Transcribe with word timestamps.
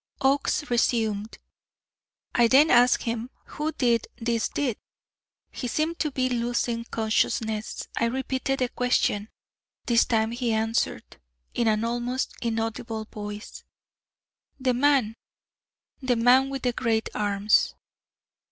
Oakes 0.21 0.67
resumed: 0.71 1.37
"I 2.33 2.47
then 2.47 2.71
asked 2.71 3.03
him, 3.03 3.29
'Who 3.45 3.71
did 3.71 4.07
this 4.17 4.49
deed?' 4.49 4.79
He 5.51 5.67
seemed 5.67 5.99
to 5.99 6.09
be 6.09 6.27
losing 6.27 6.85
consciousness. 6.85 7.87
I 7.95 8.05
repeated 8.05 8.57
the 8.61 8.69
question. 8.69 9.29
This 9.85 10.05
time 10.05 10.31
he 10.31 10.53
answered, 10.53 11.17
in 11.53 11.67
an 11.67 11.83
almost 11.83 12.33
inaudible 12.41 13.05
voice: 13.11 13.63
'The 14.59 14.73
man 14.73 15.17
the 16.01 16.15
man 16.15 16.49
with 16.49 16.63
the 16.63 16.73
great 16.73 17.07
arms.'" 17.13 17.75